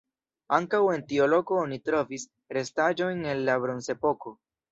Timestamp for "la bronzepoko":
3.51-4.35